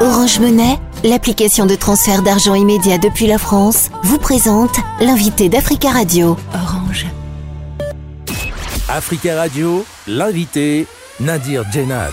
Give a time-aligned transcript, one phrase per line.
[0.00, 6.36] Orange Monnaie, l'application de transfert d'argent immédiat depuis la France, vous présente l'invité d'Africa Radio.
[6.54, 7.06] Orange.
[8.88, 10.86] Africa Radio, l'invité
[11.18, 12.12] Nadir Djenad.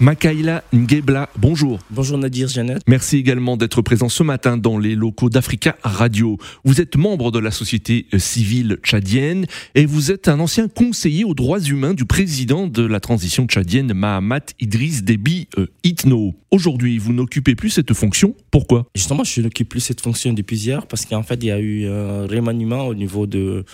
[0.00, 1.80] Makaila Ngebla, bonjour.
[1.90, 2.80] Bonjour Nadir Janet.
[2.86, 6.38] Merci également d'être présent ce matin dans les locaux d'Africa Radio.
[6.64, 11.34] Vous êtes membre de la société civile tchadienne et vous êtes un ancien conseiller aux
[11.34, 16.36] droits humains du président de la transition tchadienne Mahamat Idriss Déby euh, Itno.
[16.50, 18.34] Aujourd'hui, vous n'occupez plus cette fonction.
[18.50, 18.86] Pourquoi?
[18.94, 21.86] Justement, je n'occupe plus cette fonction depuis hier parce qu'en fait, il y a eu
[21.86, 23.64] un remaniement au niveau de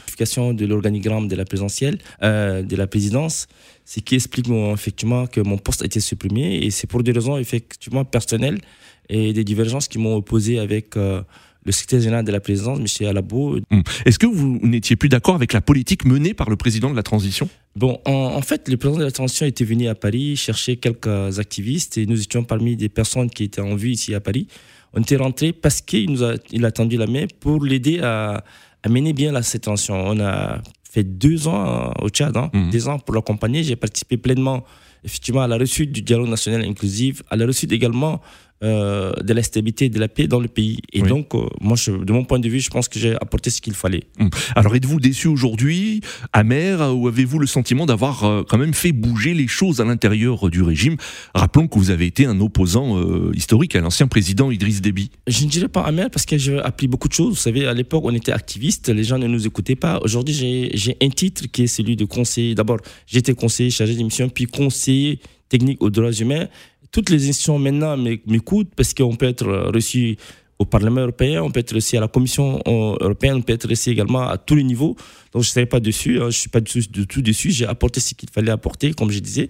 [0.54, 3.46] de l'organigramme de la présidentielle, euh, de la présidence
[3.84, 7.36] ce qui explique effectivement que mon poste a été supprimé et c'est pour des raisons
[7.36, 8.60] effectivement personnelles
[9.08, 11.22] et des divergences qui m'ont opposé avec euh,
[11.64, 13.08] le secrétaire général de la présidence, M.
[13.08, 13.58] Alabo.
[13.70, 13.82] Hum.
[14.04, 17.02] Est-ce que vous n'étiez plus d'accord avec la politique menée par le président de la
[17.02, 17.48] transition?
[17.76, 21.98] Bon, en, fait, le président de la transition était venu à Paris chercher quelques activistes
[21.98, 24.46] et nous étions parmi des personnes qui étaient en vue ici à Paris.
[24.92, 28.44] On était rentrés parce qu'il nous a, il a tendu la main pour l'aider à,
[28.84, 29.94] à mener bien la, cette transition.
[29.96, 32.70] On a fait deux ans euh, au Tchad, hein, mhm.
[32.70, 33.64] deux ans pour l'accompagner.
[33.64, 34.62] J'ai participé pleinement
[35.02, 38.20] effectivement à la réussite du dialogue national inclusif, à la réussite également
[38.64, 40.78] euh, de la stabilité et de la paix dans le pays.
[40.94, 43.50] Et donc, euh, moi, je, de mon point de vue, je pense que j'ai apporté
[43.50, 44.04] ce qu'il fallait.
[44.18, 44.30] Hum.
[44.56, 46.00] Alors, êtes-vous déçu aujourd'hui,
[46.32, 50.48] amer, ou avez-vous le sentiment d'avoir euh, quand même fait bouger les choses à l'intérieur
[50.48, 50.96] du régime?
[51.34, 52.98] Rappelons que vous avez été un opposant
[53.34, 55.10] historique à l'ancien président Idriss Déby.
[55.26, 57.34] Je ne dirais pas amer parce que j'ai appris beaucoup de choses.
[57.34, 60.00] Vous savez, à l'époque, on était activiste, les gens ne nous écoutaient pas.
[60.02, 62.54] Aujourd'hui, j'ai un titre qui est celui de conseiller.
[62.54, 66.48] D'abord, j'étais conseiller chargé d'émission, puis conseiller technique aux droits humains
[66.94, 70.16] toutes les institutions maintenant m'écoutent parce qu'on peut être reçu
[70.60, 73.90] au Parlement européen, on peut être reçu à la Commission européenne, on peut être reçu
[73.90, 74.94] également à tous les niveaux.
[75.32, 77.50] Donc je ne serai pas dessus, hein, je ne suis pas du tout, dessus.
[77.50, 79.48] J'ai apporté ce qu'il fallait apporter, comme je disais.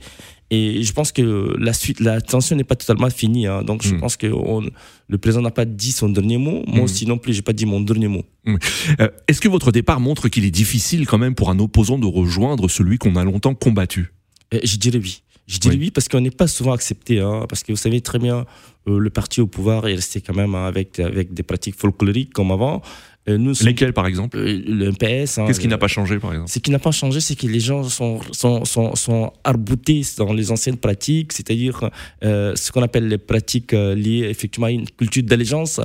[0.51, 3.47] Et je pense que la suite, la tension n'est pas totalement finie.
[3.47, 3.62] Hein.
[3.62, 4.01] Donc je hmm.
[4.01, 6.64] pense que le président n'a pas dit son dernier mot.
[6.67, 6.84] Moi hmm.
[6.84, 8.25] aussi non plus, je n'ai pas dit mon dernier mot.
[8.47, 8.56] Hmm.
[9.01, 12.07] Euh, est-ce que votre départ montre qu'il est difficile quand même pour un opposant de
[12.07, 14.14] rejoindre celui qu'on a longtemps combattu?
[14.55, 15.23] Euh, Je dirais oui.
[15.46, 15.90] Je dis oui.
[15.90, 17.20] parce qu'on n'est pas souvent accepté.
[17.20, 18.46] Hein, parce que vous savez très bien,
[18.88, 22.50] euh, le parti au pouvoir est resté quand même avec, avec des pratiques folkloriques comme
[22.50, 22.82] avant.
[23.28, 24.36] Euh, nous Lesquelles, par exemple?
[24.38, 25.38] Euh, Le PS.
[25.38, 26.50] Hein, Qu'est-ce qui n'a pas changé, par exemple?
[26.50, 30.32] Ce qui n'a pas changé, c'est que les gens sont, sont, sont, sont arboutés dans
[30.32, 31.90] les anciennes pratiques, c'est-à-dire
[32.22, 35.80] ce qu'on appelle les pratiques liées effectivement à une culture d'allégeance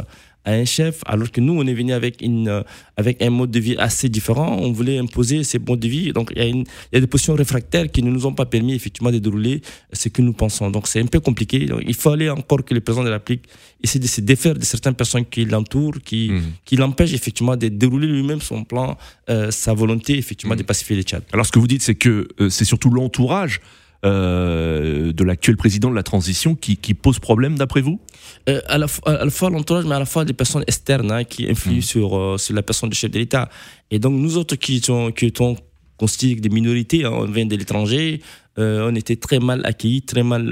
[0.45, 2.61] à un chef, alors que nous, on est venu avec, une, euh,
[2.97, 4.57] avec un mode de vie assez différent.
[4.59, 6.13] On voulait imposer ces modes de vie.
[6.13, 6.63] Donc, il y, a il
[6.93, 9.61] y a des positions réfractaires qui ne nous ont pas permis, effectivement, de dérouler
[9.91, 10.71] ce que nous pensons.
[10.71, 11.65] Donc, c'est un peu compliqué.
[11.65, 13.45] Donc, il fallait encore que le président de la République
[13.83, 16.41] essaie de se défaire de certaines personnes qui l'entourent, qui, mmh.
[16.65, 18.97] qui l'empêchent, effectivement, de dérouler lui-même son plan,
[19.29, 20.65] euh, sa volonté, effectivement, de mmh.
[20.65, 21.23] pacifier les Tchad.
[21.33, 23.59] Alors, ce que vous dites, c'est que euh, c'est surtout l'entourage
[24.05, 27.99] euh, de l'actuel président de la transition qui, qui pose problème d'après vous?
[28.47, 31.79] Euh, à, la, fois l'entourage, mais à la fois des personnes externes hein, qui influent
[31.79, 31.81] mmh.
[31.81, 33.49] sur, euh, sur la personne du chef de l'État.
[33.91, 35.33] Et donc nous autres qui sont, qui
[35.97, 38.21] constitués des minorités, hein, on vient de l'étranger,
[38.55, 40.45] on était très mal accueillis, très mal,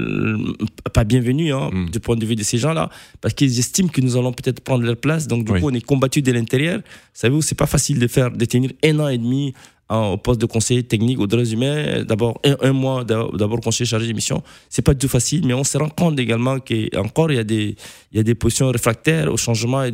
[0.94, 1.90] pas bienvenus hein, mmh.
[1.90, 2.88] du point de vue de ces gens-là,
[3.20, 5.26] parce qu'ils estiment que nous allons peut-être prendre leur place.
[5.26, 6.80] Donc du coup, on est combattu de l'intérieur.
[7.12, 9.54] Savez-vous, c'est pas facile de faire, de tenir un an et demi
[9.90, 14.42] au poste de conseiller technique aux droits humains, d'abord un, mois d'abord conseiller chargé d'émission,
[14.68, 17.44] c'est pas du tout facile, mais on se rend compte également qu'encore il y a
[17.44, 17.76] des
[18.12, 19.92] il y a des positions réfractaires au changement et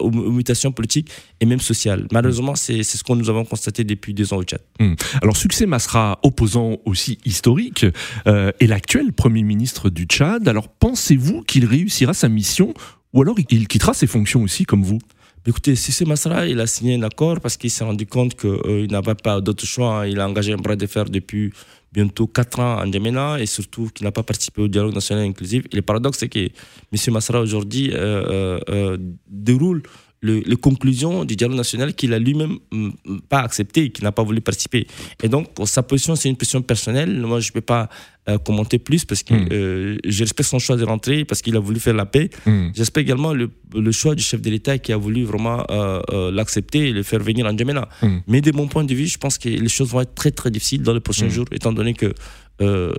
[0.00, 2.06] aux mutations politiques et même sociales.
[2.12, 4.60] Malheureusement, c'est ce que nous avons constaté depuis deux ans au Tchad.
[4.80, 4.94] Hmm.
[5.22, 7.86] Alors succès Masra, opposant aussi historique,
[8.26, 10.48] euh, est l'actuel premier ministre du Tchad.
[10.48, 12.74] Alors pensez-vous qu'il réussira sa mission
[13.12, 14.98] ou alors il quittera ses fonctions aussi comme vous?
[15.44, 18.86] Écoutez, Sissé Masra, il a signé un accord parce qu'il s'est rendu compte qu'il euh,
[18.86, 20.06] n'avait pas d'autre choix.
[20.06, 21.52] Il a engagé un bras de fer depuis
[21.92, 25.64] bientôt 4 ans en Djamena et surtout qu'il n'a pas participé au dialogue national inclusif.
[25.72, 26.50] Le paradoxe, c'est que M.
[27.08, 28.96] Masra aujourd'hui euh, euh,
[29.28, 29.82] déroule
[30.22, 32.90] les conclusions du dialogue national qu'il a lui-même mm,
[33.28, 34.86] pas accepté, qu'il n'a pas voulu participer.
[35.22, 37.20] Et donc, sa position, c'est une position personnelle.
[37.20, 37.88] Moi, je ne peux pas
[38.28, 39.48] euh, commenter plus parce que hmm.
[39.50, 42.30] euh, je respecte son choix de rentrer parce qu'il a voulu faire la paix.
[42.46, 42.68] Hmm.
[42.72, 43.50] J'espère également le,
[43.90, 47.46] choix du chef de l'État qui a voulu vraiment euh, l'accepter et le faire venir
[47.46, 47.88] en Djamena.
[48.00, 48.18] Hmm.
[48.28, 50.52] Mais de mon point de vue, je pense que les choses vont être très très
[50.52, 52.14] difficiles dans les prochains jours, étant donné que
[52.60, 52.92] euh,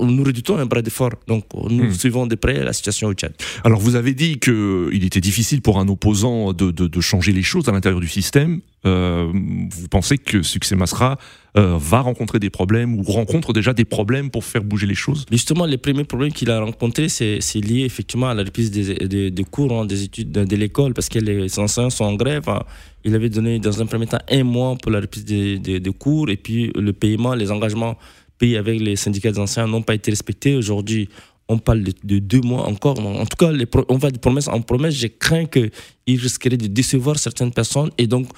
[0.00, 1.12] nous redoutons un bras de fort.
[1.28, 3.32] Donc, nous suivons de près la situation au Tchad.
[3.64, 7.68] Alors, vous avez dit qu'il était difficile pour un opposant de, de, changer les choses
[7.68, 8.60] à l'intérieur du système.
[8.84, 11.18] Euh, vous pensez que Succès Masra
[11.56, 15.24] euh, va rencontrer des problèmes ou rencontre déjà des problèmes pour faire bouger les choses?
[15.30, 19.44] Justement, les premiers problèmes qu'il a rencontrés, c'est lié effectivement à la reprise des, des,
[19.44, 22.48] cours, hein, des études de, l'école, parce que les enseignants sont en grève.
[22.48, 22.62] Hein.
[23.04, 26.28] Il avait donné dans un premier temps un mois pour la reprise des, des cours
[26.28, 27.96] et puis le paiement, les engagements
[28.38, 30.54] payés avec les syndicats d'enseignants n'ont pas été respectés.
[30.54, 31.08] Aujourd'hui,
[31.48, 32.98] on parle de, deux mois encore.
[32.98, 33.52] En tout cas,
[33.88, 34.94] on va de promesse en promesse.
[34.94, 35.70] J'ai craint qu'il
[36.14, 38.28] risquerait de décevoir certaines personnes et donc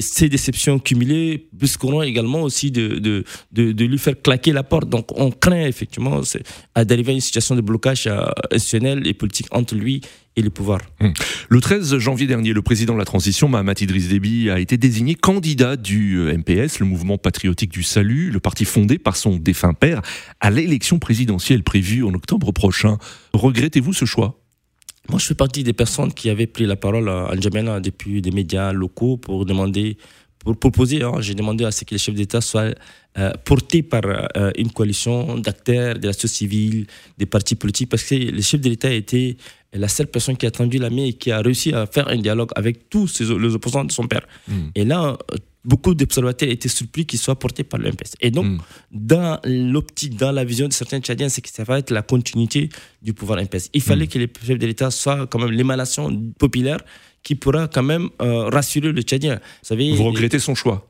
[0.00, 4.88] ces déceptions cumulées risqueront également aussi de, de, de, lui faire claquer la porte.
[4.88, 6.20] Donc on craint effectivement
[6.74, 10.00] d'arriver à une situation de blocage euh, institutionnel et politique entre lui
[10.34, 10.80] et le pouvoir.
[11.00, 11.12] Hum.
[11.48, 15.14] Le 13 janvier dernier, le président de la transition, Mahamat Idriss Déby, a été désigné
[15.14, 19.74] candidat du euh, MPS, le mouvement patriotique du salut, le parti fondé par son défunt
[19.74, 20.00] père,
[20.40, 22.96] à l'élection présidentielle prévue en octobre prochain.
[23.34, 24.40] Regrettez-vous ce choix?
[25.08, 28.30] Moi, je fais partie des personnes qui avaient pris la parole en N'Djamena depuis des
[28.30, 29.96] médias locaux pour demander,
[30.38, 32.72] pour proposer, hein, j'ai demandé à ce que les chefs d'État soient
[33.18, 36.86] euh, portés par euh, une coalition d'acteurs de la société civile,
[37.18, 39.36] des partis politiques, parce que le chef de l'État était
[39.72, 42.16] la seule personne qui a tendu la main et qui a réussi à faire un
[42.16, 44.26] dialogue avec tous les opposants de son père.
[44.48, 44.68] Hmm.
[44.74, 45.16] Et là,
[45.66, 48.14] beaucoup d'observateurs étaient surpris qu'il soit porté par l'MPS.
[48.20, 48.58] Et donc, hmm.
[48.92, 52.68] dans l'optique, dans la vision de certains Tchadiens, c'est que ça va être la continuité
[53.02, 53.68] du pouvoir MPS.
[53.74, 54.08] Il fallait hmm.
[54.08, 56.78] que les chefs de l'État soient quand même l'émanation populaire
[57.26, 59.34] qui pourra quand même euh, rassurer le Tchadien.
[59.34, 60.86] Vous, savez, Vous regrettez son choix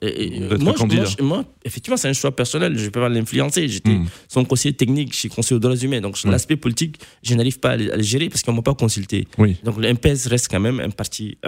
[0.60, 0.74] moi,
[1.22, 2.76] moi, effectivement, c'est un choix personnel.
[2.76, 3.66] Je ne peux pas l'influencer.
[3.68, 4.06] J'étais hmm.
[4.28, 6.02] son conseiller technique, je suis conseiller aux droits humains.
[6.02, 9.26] Donc, l'aspect politique, je n'arrive pas à le, gérer parce qu'on ne m'a pas consulté.
[9.64, 11.38] Donc, le MPS reste quand même un parti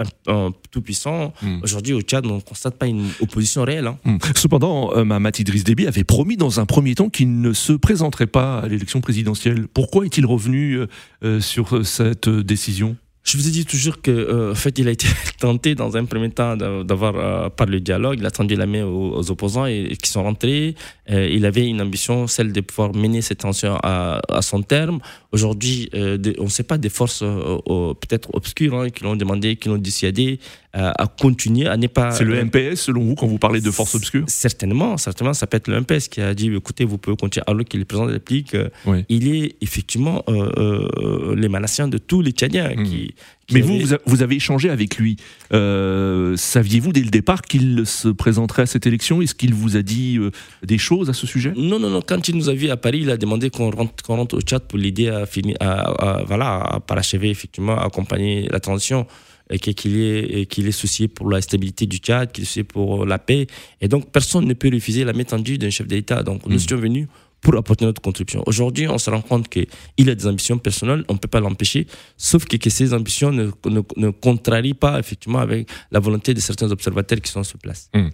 [0.71, 1.33] tout puissant.
[1.43, 1.59] Hmm.
[1.61, 3.85] Aujourd'hui, au Tchad, on ne constate pas une opposition réelle.
[3.85, 3.99] Hein.
[4.03, 4.17] Hmm.
[4.35, 8.25] Cependant, euh, Mahamat Idriss Déby avait promis dans un premier temps qu'il ne se présenterait
[8.25, 9.67] pas à l'élection présidentielle.
[9.71, 10.87] Pourquoi est-il revenu euh,
[11.23, 12.97] euh, sur cette décision?
[13.29, 15.07] Je vous ai dit toujours que, euh, en fait, il a été
[15.39, 18.17] tenté dans un premier temps d'avoir euh, par le dialogue.
[18.19, 20.73] Il a tendu la main aux, opposants et, qui sont rentrés.
[21.11, 24.99] Euh, il avait une ambition, celle de pouvoir mener cette tension à, son terme.
[25.31, 29.77] Aujourd'hui, on ne sait pas des forces peut-être obscures hein, qui l'ont demandé, qui l'ont
[29.77, 30.39] dissuadé
[30.73, 32.11] à continuer, à ne pas.
[32.11, 34.23] C'est le MPS, selon vous, quand vous parlez de forces obscures?
[34.27, 37.65] Certainement, certainement, ça peut être le MPS qui a dit écoutez, vous pouvez continuer, alors
[37.65, 38.55] qu'il est président de la République.
[39.09, 40.23] Il est effectivement
[41.35, 42.83] l'émanation de tous les Tchadiens hmm.
[42.83, 43.13] qui,
[43.51, 45.17] mais vous, vous avez échangé avec lui.
[45.53, 49.21] Euh, saviez-vous dès le départ qu'il se présenterait à cette élection?
[49.21, 50.31] Est-ce qu'il vous a dit euh,
[50.63, 51.53] des choses à ce sujet?
[51.55, 52.01] Non, non, non.
[52.05, 54.59] Quand il nous a vus à Paris, il a demandé qu'on rentre, rentre, au chat
[54.59, 59.07] pour l'aider à, finir, à, voilà, à parachever, effectivement, à accompagner la transition
[59.49, 63.05] et qu'il est, qu'il est soucié pour la stabilité du Tchad, qu'il est soucié pour
[63.05, 63.47] la paix.
[63.81, 66.21] Et donc, personne ne peut refuser la main tendue d'un chef d'État.
[66.21, 66.81] Donc, nous sommes hmm.
[66.81, 67.07] venus
[67.41, 68.43] pour apporter notre contribution.
[68.45, 71.87] Aujourd'hui, on se rend compte qu'il a des ambitions personnelles, on ne peut pas l'empêcher,
[72.17, 73.49] sauf que, que ces ambitions ne,
[73.97, 77.89] ne, contrarient pas effectivement avec la volonté de certains observateurs qui sont sur place.
[77.93, 78.09] Hum.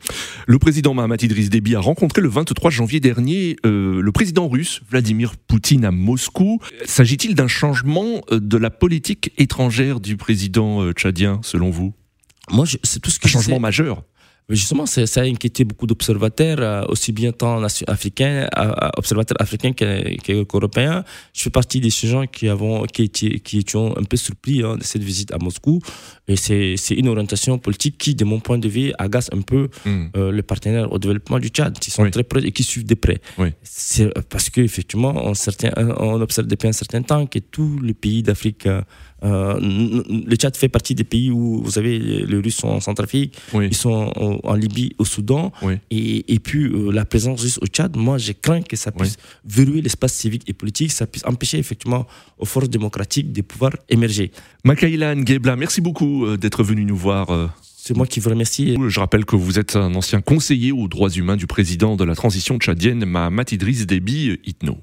[0.48, 4.81] Le président Mahamat Idriss Déby a rencontré le 23 janvier dernier euh, le président russe
[4.89, 6.60] Vladimir Poutine à Moscou.
[6.86, 11.94] S'agit-il d'un changement euh, de la politique étrangère du président euh, tchadien, selon vous?
[12.51, 14.04] Moi, c'est tout ce que un changement majeur
[14.50, 19.74] justement, ça a inquiété beaucoup d'observateurs, euh, aussi bien tant africains, euh, euh, observateurs africains
[19.74, 21.03] qu'européens.
[21.33, 24.77] Je fais partie de ces gens qui, avons, qui, étaient, qui un peu surpris hein,
[24.77, 25.80] de cette visite à Moscou.
[26.27, 30.07] Et c'est une orientation politique qui, de mon point de vue, agace un peu hmm.
[30.15, 33.19] le partenaire au développement du Tchad, qui sont très près et qui suivent de près.
[33.63, 35.33] C'est parce qu'effectivement, on,
[35.97, 38.68] on observe depuis un certain temps que tous les pays d'Afrique
[39.25, 43.38] euh, le Tchad fait partie des pays où, vous savez, les Russes sont en Centrafrique,
[43.53, 44.12] ils sont
[44.44, 45.52] en, Libye, au Soudan,
[45.92, 49.18] et, et, puis euh, la présence russe au Tchad, moi j'ai craint que ça puisse
[49.46, 52.06] verrouiller l'espace civique et politique, ça puisse empêcher effectivement
[52.38, 54.31] aux forces démocratiques de pouvoir émerger.
[54.64, 57.52] Makaïlan Gebla, merci beaucoup euh, d'être venu nous voir.
[57.62, 58.76] C'est moi qui vous remercie.
[58.88, 62.16] Je rappelle que vous êtes un ancien conseiller aux droits humains du président de la
[62.16, 64.80] transition tchadienne, Mahamat Idriss Déby Itno.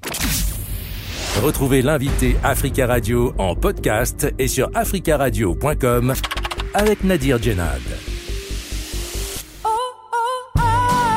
[1.41, 6.13] Retrouvez l'invité Africa Radio en podcast et sur africaradio.com
[6.73, 7.81] avec Nadir Djenad.